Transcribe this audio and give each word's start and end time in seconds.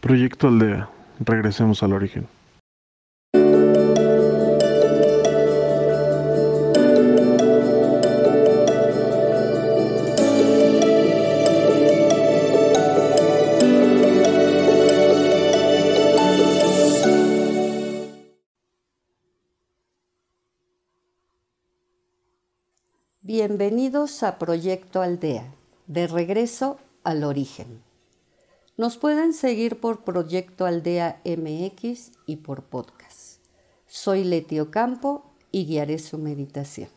Proyecto 0.00 0.46
Aldea. 0.46 0.88
Regresemos 1.18 1.82
al 1.82 1.92
origen. 1.92 2.28
Bienvenidos 23.20 24.22
a 24.22 24.38
Proyecto 24.38 25.02
Aldea, 25.02 25.52
de 25.88 26.06
regreso 26.06 26.78
al 27.02 27.24
origen. 27.24 27.87
Nos 28.78 28.96
pueden 28.96 29.32
seguir 29.32 29.80
por 29.80 30.04
Proyecto 30.04 30.64
Aldea 30.64 31.20
MX 31.24 32.12
y 32.26 32.36
por 32.36 32.62
podcast. 32.62 33.40
Soy 33.88 34.22
Letio 34.22 34.70
Campo 34.70 35.34
y 35.50 35.66
guiaré 35.66 35.98
su 35.98 36.16
meditación. 36.16 36.88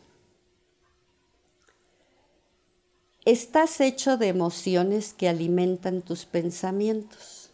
Estás 3.24 3.80
hecho 3.80 4.16
de 4.16 4.28
emociones 4.28 5.12
que 5.12 5.28
alimentan 5.28 6.02
tus 6.02 6.24
pensamientos. 6.24 7.50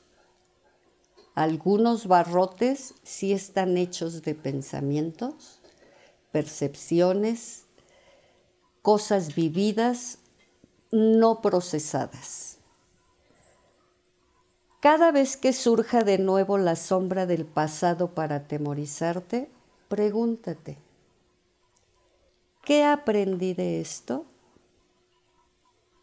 Algunos 1.34 2.06
barrotes 2.06 2.96
sí 3.02 3.32
están 3.32 3.78
hechos 3.78 4.20
de 4.20 4.34
pensamientos, 4.34 5.60
percepciones, 6.32 7.64
cosas 8.82 9.34
vividas, 9.34 10.18
no 10.90 11.40
procesadas. 11.40 12.57
Cada 14.80 15.10
vez 15.10 15.36
que 15.36 15.52
surja 15.52 16.04
de 16.04 16.18
nuevo 16.18 16.56
la 16.56 16.76
sombra 16.76 17.26
del 17.26 17.44
pasado 17.44 18.14
para 18.14 18.36
atemorizarte, 18.36 19.50
pregúntate, 19.88 20.78
¿qué 22.62 22.84
aprendí 22.84 23.54
de 23.54 23.80
esto? 23.80 24.24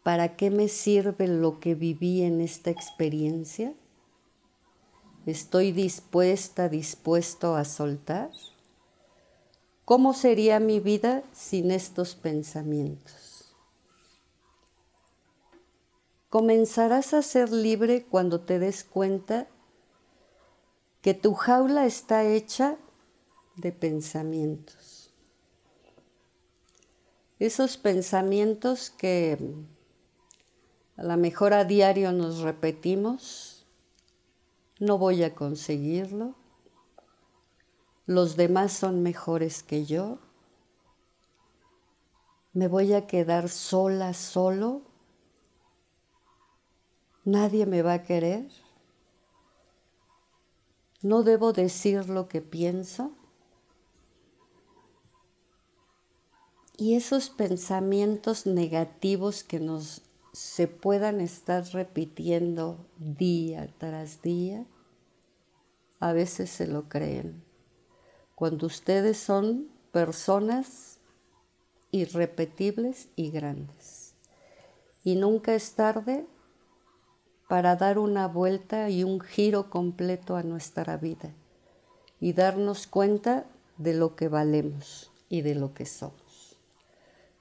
¿Para 0.02 0.36
qué 0.36 0.50
me 0.50 0.68
sirve 0.68 1.26
lo 1.26 1.58
que 1.58 1.74
viví 1.74 2.20
en 2.22 2.42
esta 2.42 2.68
experiencia? 2.68 3.72
¿Estoy 5.24 5.72
dispuesta, 5.72 6.68
dispuesto 6.68 7.56
a 7.56 7.64
soltar? 7.64 8.30
¿Cómo 9.86 10.12
sería 10.12 10.60
mi 10.60 10.80
vida 10.80 11.22
sin 11.32 11.70
estos 11.70 12.14
pensamientos? 12.14 13.35
Comenzarás 16.28 17.14
a 17.14 17.22
ser 17.22 17.52
libre 17.52 18.04
cuando 18.04 18.40
te 18.40 18.58
des 18.58 18.82
cuenta 18.82 19.46
que 21.00 21.14
tu 21.14 21.34
jaula 21.34 21.86
está 21.86 22.24
hecha 22.24 22.76
de 23.54 23.70
pensamientos. 23.70 25.12
Esos 27.38 27.76
pensamientos 27.76 28.90
que 28.90 29.38
a 30.96 31.02
lo 31.04 31.16
mejor 31.16 31.52
a 31.52 31.64
diario 31.64 32.10
nos 32.10 32.40
repetimos, 32.40 33.66
no 34.80 34.98
voy 34.98 35.22
a 35.22 35.34
conseguirlo, 35.34 36.34
los 38.06 38.36
demás 38.36 38.72
son 38.72 39.02
mejores 39.02 39.62
que 39.62 39.84
yo, 39.84 40.18
me 42.52 42.66
voy 42.66 42.94
a 42.94 43.06
quedar 43.06 43.48
sola, 43.48 44.12
solo 44.14 44.85
nadie 47.26 47.66
me 47.66 47.82
va 47.82 47.94
a 47.94 48.02
querer, 48.04 48.46
no 51.02 51.22
debo 51.22 51.52
decir 51.52 52.08
lo 52.08 52.28
que 52.28 52.40
pienso. 52.40 53.12
Y 56.78 56.94
esos 56.94 57.28
pensamientos 57.28 58.46
negativos 58.46 59.42
que 59.42 59.60
nos 59.60 60.02
se 60.32 60.68
puedan 60.68 61.20
estar 61.20 61.64
repitiendo 61.72 62.86
día 62.98 63.68
tras 63.78 64.22
día, 64.22 64.66
a 65.98 66.12
veces 66.12 66.50
se 66.50 66.66
lo 66.66 66.88
creen. 66.88 67.42
Cuando 68.34 68.66
ustedes 68.66 69.16
son 69.16 69.68
personas 69.92 70.98
irrepetibles 71.90 73.08
y 73.16 73.30
grandes. 73.30 74.14
Y 75.02 75.16
nunca 75.16 75.54
es 75.54 75.72
tarde 75.72 76.26
para 77.48 77.76
dar 77.76 77.98
una 77.98 78.26
vuelta 78.26 78.90
y 78.90 79.04
un 79.04 79.20
giro 79.20 79.70
completo 79.70 80.36
a 80.36 80.42
nuestra 80.42 80.96
vida 80.96 81.30
y 82.20 82.32
darnos 82.32 82.86
cuenta 82.86 83.46
de 83.78 83.94
lo 83.94 84.16
que 84.16 84.28
valemos 84.28 85.10
y 85.28 85.42
de 85.42 85.54
lo 85.54 85.74
que 85.74 85.86
somos. 85.86 86.56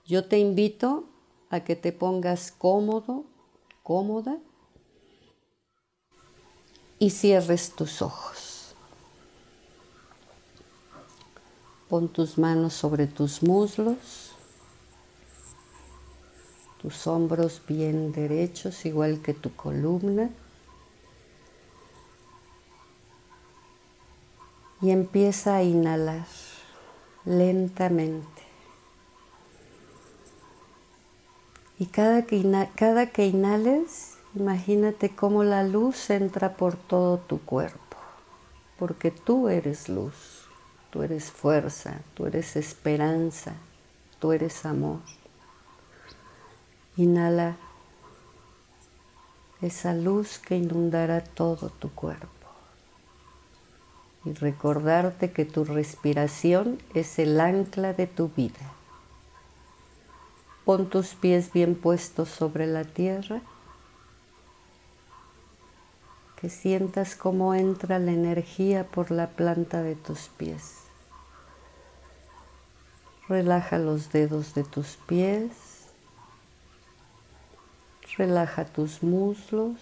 Yo 0.06 0.26
te 0.26 0.38
invito 0.38 1.06
a 1.50 1.62
que 1.62 1.76
te 1.76 1.92
pongas 1.92 2.52
cómodo, 2.52 3.26
cómoda 3.82 4.38
y 7.00 7.10
cierres 7.10 7.72
tus 7.76 8.02
ojos. 8.02 8.76
Pon 11.90 12.10
tus 12.10 12.38
manos 12.38 12.74
sobre 12.74 13.08
tus 13.08 13.42
muslos 13.42 14.35
tus 16.86 17.08
hombros 17.08 17.64
bien 17.68 18.12
derechos, 18.12 18.86
igual 18.86 19.20
que 19.24 19.34
tu 19.34 19.56
columna. 19.56 20.30
Y 24.84 24.92
empieza 24.92 25.56
a 25.56 25.64
inhalar 25.64 26.28
lentamente. 27.26 28.44
Y 31.80 31.88
cada 31.88 32.28
que, 32.28 32.70
cada 32.76 33.08
que 33.08 33.26
inhales, 33.26 34.20
imagínate 34.36 35.10
cómo 35.10 35.44
la 35.44 35.64
luz 35.64 36.12
entra 36.12 36.56
por 36.56 36.76
todo 36.76 37.18
tu 37.18 37.40
cuerpo, 37.40 37.98
porque 38.78 39.10
tú 39.10 39.50
eres 39.50 39.90
luz, 39.90 40.46
tú 40.92 41.02
eres 41.02 41.32
fuerza, 41.32 42.02
tú 42.14 42.28
eres 42.28 42.56
esperanza, 42.56 43.56
tú 44.20 44.34
eres 44.34 44.68
amor. 44.68 45.00
Inhala 46.98 47.58
esa 49.62 49.94
luz 49.94 50.40
que 50.40 50.56
inundará 50.56 51.22
todo 51.22 51.70
tu 51.70 51.90
cuerpo. 51.92 52.30
Y 54.24 54.34
recordarte 54.34 55.32
que 55.32 55.46
tu 55.46 55.66
respiración 55.66 56.82
es 56.94 57.20
el 57.20 57.40
ancla 57.40 57.94
de 57.94 58.08
tu 58.08 58.30
vida. 58.30 58.72
Pon 60.64 60.90
tus 60.90 61.14
pies 61.14 61.52
bien 61.52 61.76
puestos 61.76 62.30
sobre 62.30 62.66
la 62.66 62.86
tierra. 62.86 63.42
Que 66.38 66.50
sientas 66.50 67.16
cómo 67.16 67.54
entra 67.54 68.00
la 68.00 68.12
energía 68.12 68.86
por 68.86 69.12
la 69.12 69.28
planta 69.30 69.84
de 69.84 69.96
tus 69.96 70.30
pies. 70.30 70.78
Relaja 73.28 73.80
los 73.80 74.12
dedos 74.12 74.54
de 74.54 74.64
tus 74.64 74.98
pies 75.08 75.75
Relaja 78.18 78.66
tus 78.66 79.04
muslos, 79.04 79.80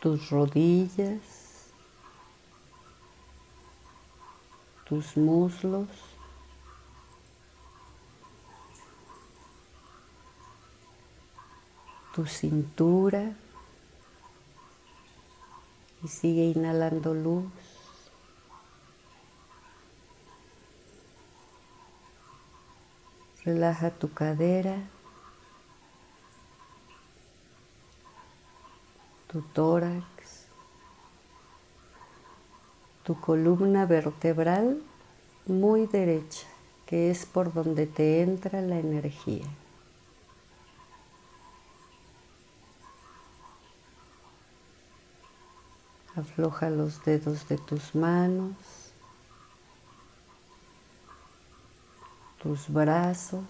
tus 0.00 0.30
rodillas, 0.30 1.70
tus 4.84 5.16
muslos. 5.16 5.88
tu 12.16 12.24
cintura 12.24 13.34
y 16.02 16.08
sigue 16.08 16.44
inhalando 16.46 17.12
luz. 17.12 17.65
Relaja 23.46 23.90
tu 23.90 24.12
cadera, 24.12 24.76
tu 29.28 29.40
tórax, 29.40 30.48
tu 33.04 33.20
columna 33.20 33.86
vertebral 33.86 34.82
muy 35.46 35.86
derecha, 35.86 36.48
que 36.86 37.08
es 37.12 37.24
por 37.24 37.52
donde 37.52 37.86
te 37.86 38.20
entra 38.20 38.60
la 38.62 38.80
energía. 38.80 39.46
Afloja 46.16 46.68
los 46.68 47.04
dedos 47.04 47.46
de 47.46 47.58
tus 47.58 47.94
manos. 47.94 48.85
Tus 52.46 52.68
brazos, 52.68 53.42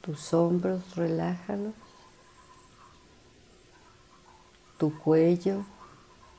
Tus 0.00 0.32
hombros, 0.32 0.96
relájalos. 0.96 1.74
Tu 4.78 4.98
cuello, 4.98 5.62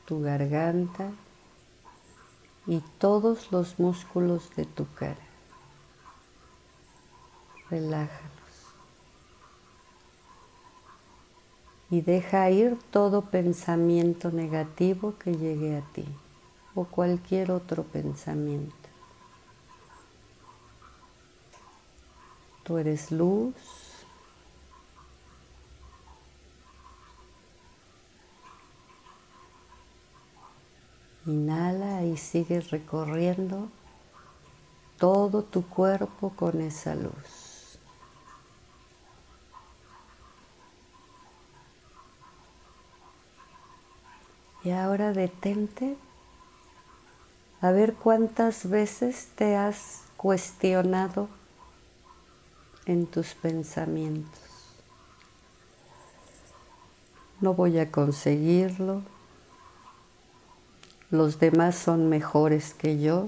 tu 0.05 0.21
garganta 0.21 1.11
y 2.65 2.81
todos 2.97 3.51
los 3.51 3.79
músculos 3.79 4.49
de 4.55 4.65
tu 4.65 4.91
cara. 4.95 5.15
Relájalos. 7.69 8.40
Y 11.91 11.99
deja 11.99 12.49
ir 12.49 12.79
todo 12.89 13.23
pensamiento 13.23 14.31
negativo 14.31 15.15
que 15.19 15.35
llegue 15.35 15.77
a 15.77 15.81
ti 15.91 16.05
o 16.73 16.85
cualquier 16.85 17.51
otro 17.51 17.83
pensamiento. 17.83 18.73
Tú 22.63 22.77
eres 22.77 23.11
luz. 23.11 23.53
Inhala 31.25 32.05
y 32.05 32.15
sigue 32.17 32.61
recorriendo 32.61 33.67
todo 34.97 35.43
tu 35.43 35.67
cuerpo 35.67 36.31
con 36.35 36.61
esa 36.61 36.95
luz. 36.95 37.40
Y 44.63 44.71
ahora 44.71 45.11
detente 45.11 45.97
a 47.61 47.71
ver 47.71 47.93
cuántas 47.93 48.69
veces 48.69 49.29
te 49.35 49.55
has 49.55 50.03
cuestionado 50.17 51.29
en 52.85 53.07
tus 53.07 53.33
pensamientos. 53.33 54.39
No 57.39 57.55
voy 57.55 57.79
a 57.79 57.91
conseguirlo. 57.91 59.01
Los 61.09 61.39
demás 61.39 61.75
son 61.75 62.07
mejores 62.07 62.73
que 62.73 63.01
yo. 63.01 63.27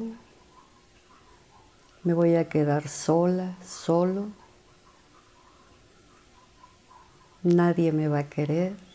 Me 2.03 2.13
voy 2.13 2.35
a 2.35 2.47
quedar 2.47 2.87
sola, 2.87 3.55
solo. 3.63 4.27
Nadie 7.41 7.91
me 7.91 8.07
va 8.07 8.19
a 8.19 8.29
querer. 8.29 8.92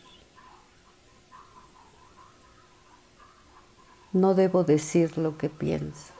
No 4.20 4.34
debo 4.34 4.64
decir 4.64 5.16
lo 5.18 5.38
que 5.38 5.48
pienso. 5.48 6.12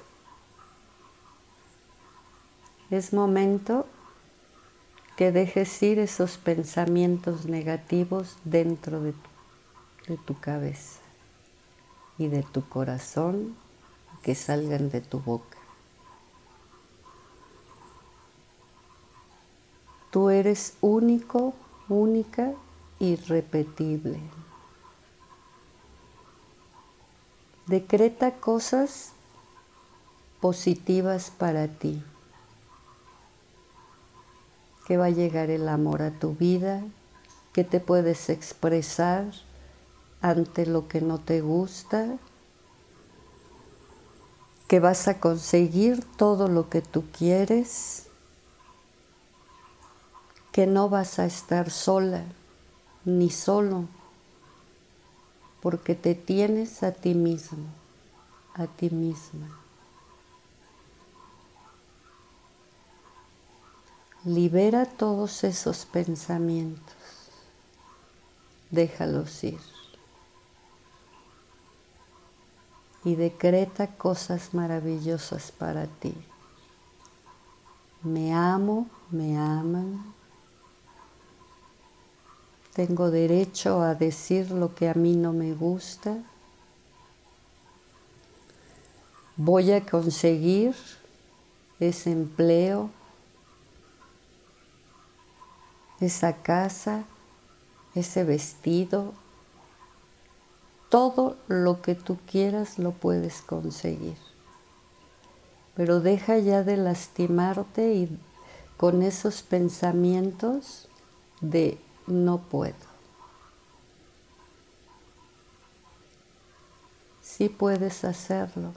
Es 2.91 3.13
momento 3.13 3.87
que 5.17 5.33
dejes 5.33 5.83
ir 5.83 5.99
esos 5.99 6.39
pensamientos 6.39 7.47
negativos 7.47 8.37
dentro 8.45 9.01
de 9.01 9.13
tu, 9.13 10.13
de 10.13 10.17
tu 10.17 10.39
cabeza 10.39 11.01
y 12.19 12.29
de 12.29 12.43
tu 12.43 12.67
corazón 12.69 13.57
que 14.23 14.35
salgan 14.35 14.91
de 14.91 15.01
tu 15.01 15.21
boca. 15.21 15.59
Tú 20.11 20.31
eres 20.31 20.75
único, 20.81 21.55
única, 21.89 22.53
irrepetible. 22.99 24.19
Decreta 27.69 28.31
cosas 28.33 29.13
positivas 30.41 31.31
para 31.31 31.69
ti. 31.69 32.03
Que 34.87 34.97
va 34.97 35.07
a 35.07 35.11
llegar 35.11 35.51
el 35.51 35.69
amor 35.69 36.01
a 36.01 36.11
tu 36.11 36.35
vida, 36.35 36.83
que 37.53 37.65
te 37.65 37.79
puedes 37.79 38.31
expresar 38.31 39.27
ante 40.23 40.65
lo 40.65 40.89
que 40.89 41.03
no 41.03 41.19
te 41.19 41.43
gusta, 41.43 42.17
que 44.67 44.81
vas 44.81 45.07
a 45.07 45.21
conseguir 45.21 46.03
todo 46.17 46.49
lo 46.49 46.71
que 46.71 46.81
tú 46.81 47.05
quieres, 47.11 48.07
que 50.53 50.67
no 50.67 50.89
vas 50.89 51.19
a 51.19 51.27
estar 51.27 51.69
sola 51.71 52.25
ni 53.05 53.29
solo 53.29 53.98
porque 55.69 55.95
te 55.95 56.15
tienes 56.15 56.83
a 56.83 56.93
ti 56.93 57.13
mismo, 57.13 57.67
a 58.55 58.67
ti 58.67 58.89
misma. 58.89 59.61
Libera 64.25 64.87
todos 64.87 65.45
esos 65.45 65.85
pensamientos, 65.85 66.97
déjalos 68.71 69.45
ir 69.45 69.61
y 73.05 73.17
decreta 73.17 73.89
cosas 73.89 74.55
maravillosas 74.55 75.53
para 75.53 75.87
ti. 75.87 76.15
Me 78.03 78.33
amo, 78.33 78.87
me 79.11 79.37
aman, 79.37 80.15
tengo 82.79 83.11
derecho 83.11 83.83
a 83.83 83.97
decir 83.97 84.53
lo 84.53 84.77
que 84.77 84.89
a 84.89 84.95
mí 84.95 85.17
no 85.17 85.33
me 85.33 85.53
gusta. 85.53 86.17
Voy 89.37 89.73
a 89.73 89.85
conseguir 89.85 90.77
ese 91.81 92.13
empleo, 92.13 92.91
esa 95.99 96.37
casa, 96.37 97.03
ese 97.97 98.23
vestido. 98.23 99.13
Todo 100.89 101.37
lo 101.49 101.83
que 101.83 101.97
tú 101.97 102.17
quieras 102.31 102.79
lo 102.79 102.93
puedes 102.93 103.43
conseguir. 103.43 104.19
Pero 105.75 105.99
deja 105.99 106.39
ya 106.39 106.63
de 106.63 106.77
lastimarte 106.77 107.93
y 107.93 108.19
con 108.77 109.03
esos 109.03 109.43
pensamientos 109.43 110.87
de 111.41 111.77
no 112.09 112.39
puedo. 112.39 112.75
Sí 117.23 117.49
puedes 117.49 118.05
hacerlo, 118.05 118.73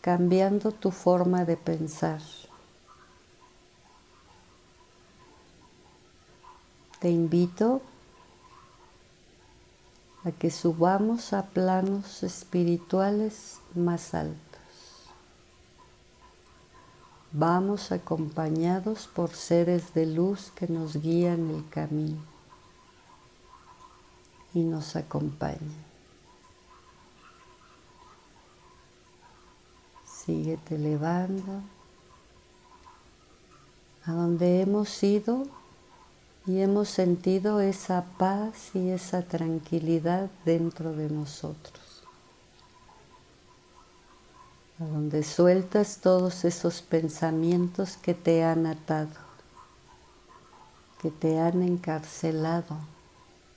cambiando 0.00 0.70
tu 0.70 0.92
forma 0.92 1.44
de 1.44 1.56
pensar. 1.56 2.20
Te 7.00 7.10
invito 7.10 7.82
a 10.24 10.30
que 10.32 10.50
subamos 10.50 11.32
a 11.32 11.46
planos 11.46 12.22
espirituales 12.22 13.58
más 13.74 14.14
altos. 14.14 14.55
Vamos 17.32 17.92
acompañados 17.92 19.08
por 19.08 19.30
seres 19.30 19.92
de 19.94 20.06
luz 20.06 20.52
que 20.54 20.68
nos 20.68 20.96
guían 20.96 21.50
el 21.50 21.68
camino 21.68 22.22
y 24.54 24.60
nos 24.60 24.96
acompañan. 24.96 25.84
Síguete 30.06 30.76
elevando 30.76 31.62
a 34.04 34.12
donde 34.12 34.60
hemos 34.62 35.02
ido 35.02 35.46
y 36.46 36.60
hemos 36.60 36.88
sentido 36.88 37.60
esa 37.60 38.04
paz 38.18 38.70
y 38.74 38.90
esa 38.90 39.22
tranquilidad 39.22 40.30
dentro 40.44 40.92
de 40.92 41.10
nosotros 41.10 41.95
a 44.78 44.84
donde 44.84 45.22
sueltas 45.22 45.98
todos 46.02 46.44
esos 46.44 46.82
pensamientos 46.82 47.96
que 47.96 48.12
te 48.12 48.44
han 48.44 48.66
atado, 48.66 49.08
que 51.00 51.10
te 51.10 51.40
han 51.40 51.62
encarcelado, 51.62 52.76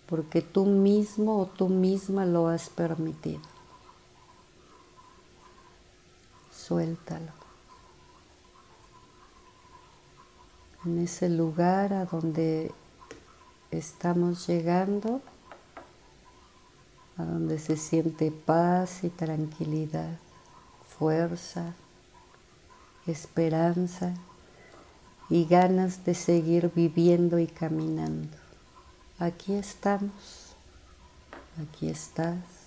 porque 0.07 0.41
tú 0.41 0.65
mismo 0.65 1.41
o 1.41 1.45
tú 1.45 1.67
misma 1.67 2.25
lo 2.25 2.47
has 2.47 2.69
permitido. 2.69 3.41
Suéltalo. 6.55 7.33
En 10.85 10.99
ese 10.99 11.27
lugar 11.27 11.91
a 11.91 12.05
donde 12.05 12.71
estamos 13.71 14.47
llegando, 14.47 15.21
a 17.17 17.25
donde 17.25 17.59
se 17.59 17.75
siente 17.75 18.31
paz 18.31 19.03
y 19.03 19.09
tranquilidad 19.09 20.17
fuerza, 20.99 21.73
esperanza 23.07 24.13
y 25.29 25.45
ganas 25.45 26.05
de 26.05 26.13
seguir 26.13 26.71
viviendo 26.75 27.39
y 27.39 27.47
caminando. 27.47 28.37
Aquí 29.17 29.53
estamos, 29.53 30.53
aquí 31.57 31.89
estás. 31.89 32.59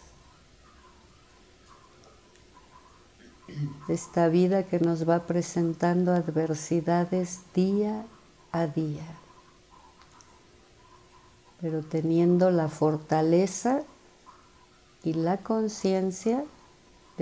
esta 3.89 4.29
vida 4.29 4.63
que 4.63 4.81
nos 4.81 5.09
va 5.09 5.27
presentando 5.27 6.13
adversidades 6.13 7.41
día 7.55 8.07
a 8.51 8.67
día, 8.67 9.07
pero 11.61 11.83
teniendo 11.83 12.51
la 12.51 12.69
fortaleza 12.69 13.83
y 15.05 15.15
la 15.15 15.39
conciencia 15.39 16.45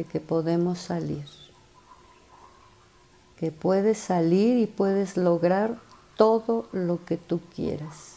que 0.05 0.21
podemos 0.21 0.79
salir, 0.79 1.27
que 3.37 3.51
puedes 3.51 3.99
salir 3.99 4.59
y 4.59 4.67
puedes 4.67 5.17
lograr 5.17 5.79
todo 6.17 6.69
lo 6.73 7.05
que 7.05 7.17
tú 7.17 7.41
quieras, 7.55 8.17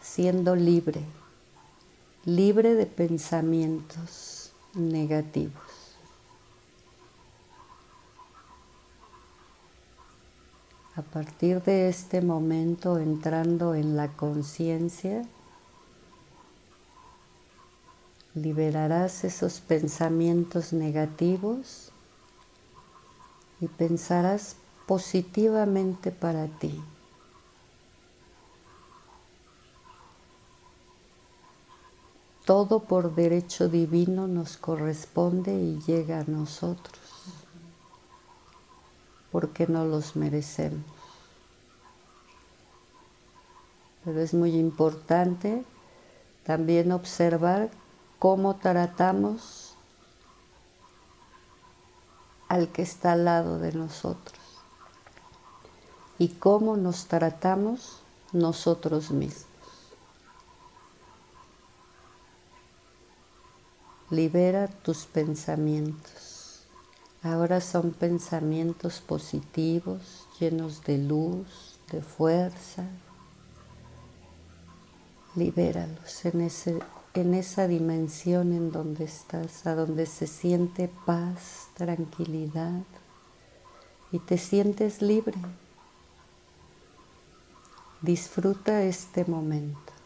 siendo 0.00 0.54
libre, 0.54 1.02
libre 2.24 2.74
de 2.74 2.86
pensamientos 2.86 4.52
negativos. 4.74 5.62
A 10.94 11.02
partir 11.02 11.62
de 11.62 11.88
este 11.88 12.22
momento 12.22 12.98
entrando 12.98 13.76
en 13.76 13.96
la 13.96 14.08
conciencia, 14.08 15.22
liberarás 18.34 19.24
esos 19.24 19.60
pensamientos 19.60 20.72
negativos 20.72 21.90
y 23.60 23.68
pensarás 23.68 24.56
positivamente 24.86 26.10
para 26.10 26.46
ti. 26.46 26.80
Todo 32.44 32.80
por 32.80 33.14
derecho 33.14 33.68
divino 33.68 34.26
nos 34.26 34.56
corresponde 34.56 35.54
y 35.54 35.80
llega 35.86 36.20
a 36.20 36.24
nosotros 36.24 36.98
porque 39.30 39.66
no 39.66 39.84
los 39.84 40.16
merecemos. 40.16 40.84
Pero 44.04 44.20
es 44.20 44.32
muy 44.32 44.56
importante 44.56 45.62
también 46.44 46.92
observar 46.92 47.70
cómo 48.18 48.56
tratamos 48.56 49.74
al 52.48 52.68
que 52.68 52.82
está 52.82 53.12
al 53.12 53.24
lado 53.24 53.58
de 53.58 53.72
nosotros 53.72 54.38
y 56.18 56.28
cómo 56.28 56.76
nos 56.76 57.06
tratamos 57.06 58.00
nosotros 58.32 59.10
mismos. 59.10 59.46
Libera 64.10 64.68
tus 64.68 65.04
pensamientos. 65.04 66.62
Ahora 67.22 67.60
son 67.60 67.90
pensamientos 67.90 69.00
positivos, 69.00 70.26
llenos 70.40 70.82
de 70.84 70.98
luz, 70.98 71.78
de 71.92 72.00
fuerza. 72.00 72.84
Libéralos 75.34 76.24
en, 76.24 76.40
ese, 76.40 76.78
en 77.20 77.34
esa 77.34 77.66
dimensión 77.66 78.52
en 78.52 78.70
donde 78.70 79.04
estás, 79.04 79.66
a 79.66 79.74
donde 79.74 80.06
se 80.06 80.26
siente 80.26 80.90
paz, 81.04 81.68
tranquilidad 81.74 82.82
y 84.12 84.20
te 84.20 84.38
sientes 84.38 85.02
libre. 85.02 85.38
Disfruta 88.00 88.82
este 88.82 89.24
momento. 89.24 89.98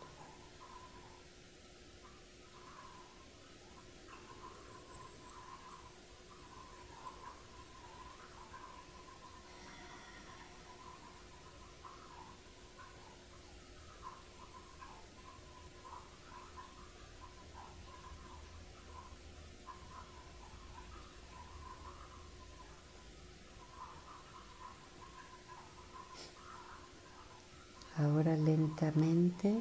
Ahora 27.98 28.31
lentamente, 28.44 29.60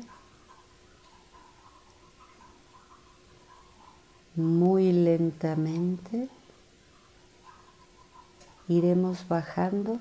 muy 4.36 4.92
lentamente, 4.92 6.30
iremos 8.68 9.28
bajando 9.28 10.00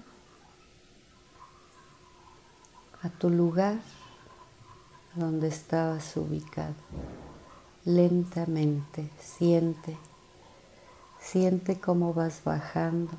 a 3.02 3.08
tu 3.08 3.30
lugar 3.30 3.80
donde 5.14 5.48
estabas 5.48 6.16
ubicado. 6.16 6.74
Lentamente, 7.84 9.10
siente, 9.18 9.96
siente 11.18 11.80
cómo 11.80 12.14
vas 12.14 12.44
bajando, 12.44 13.12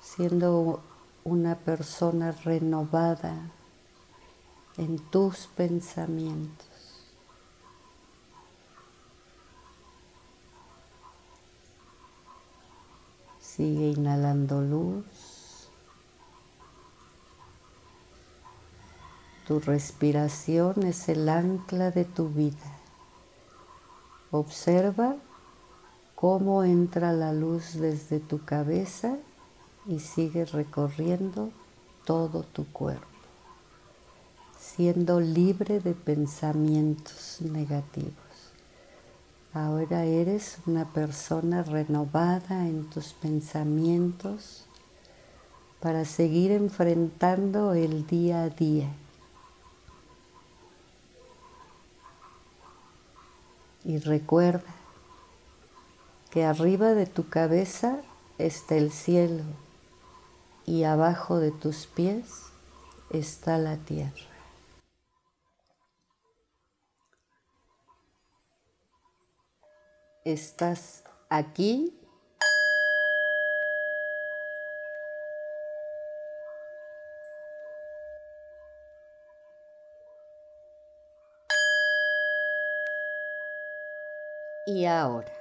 siendo 0.00 0.80
una 1.24 1.54
persona 1.54 2.32
renovada 2.32 3.50
en 4.76 4.98
tus 4.98 5.46
pensamientos. 5.48 6.66
Sigue 13.40 13.88
inhalando 13.88 14.60
luz. 14.60 15.70
Tu 19.46 19.60
respiración 19.60 20.82
es 20.82 21.08
el 21.08 21.28
ancla 21.28 21.90
de 21.90 22.04
tu 22.04 22.28
vida. 22.28 22.78
Observa 24.30 25.16
cómo 26.16 26.64
entra 26.64 27.12
la 27.12 27.32
luz 27.32 27.74
desde 27.74 28.18
tu 28.18 28.44
cabeza 28.44 29.16
y 29.86 30.00
sigue 30.00 30.44
recorriendo 30.44 31.50
todo 32.04 32.42
tu 32.42 32.66
cuerpo, 32.66 33.06
siendo 34.74 35.20
libre 35.20 35.80
de 35.80 35.94
pensamientos 35.94 37.38
negativos. 37.40 38.12
Ahora 39.54 40.04
eres 40.04 40.58
una 40.66 40.84
persona 40.84 41.62
renovada 41.62 42.66
en 42.66 42.84
tus 42.90 43.12
pensamientos 43.14 44.64
para 45.80 46.04
seguir 46.04 46.50
enfrentando 46.50 47.74
el 47.74 48.06
día 48.06 48.42
a 48.42 48.48
día. 48.50 48.88
Y 53.84 53.98
recuerda 53.98 54.74
que 56.30 56.44
arriba 56.44 56.92
de 56.92 57.06
tu 57.06 57.28
cabeza 57.28 58.00
está 58.36 58.74
el 58.74 58.90
cielo 58.90 59.44
y 60.66 60.82
abajo 60.82 61.38
de 61.38 61.52
tus 61.52 61.86
pies 61.86 62.26
está 63.10 63.58
la 63.58 63.76
tierra. 63.76 64.35
Estás 70.26 71.04
aquí 71.30 71.94
y 84.66 84.84
ahora. 84.86 85.35